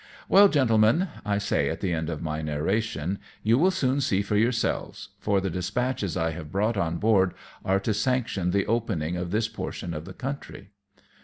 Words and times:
"Well, 0.27 0.47
gentlemen,''' 0.47 1.09
I 1.23 1.37
say 1.37 1.69
at 1.69 1.79
the 1.79 1.93
end 1.93 2.09
of 2.09 2.23
my 2.23 2.41
narration, 2.41 3.19
"you 3.43 3.59
will 3.59 3.69
soon 3.69 4.01
see 4.01 4.23
for 4.23 4.35
yourselves; 4.35 5.09
for 5.19 5.39
the 5.39 5.51
despatches 5.51 6.17
I 6.17 6.31
have 6.31 6.51
brought 6.51 6.75
on 6.75 6.97
board 6.97 7.35
are 7.63 7.79
to 7.81 7.93
sanction 7.93 8.49
the 8.49 8.65
opening 8.65 9.15
of 9.15 9.29
this 9.29 9.47
portion 9.47 9.93
of 9.93 10.05
the 10.05 10.13
country." 10.15 10.71